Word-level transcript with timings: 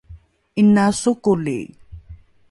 ’inai 0.61 0.93
sokoli 1.01 1.59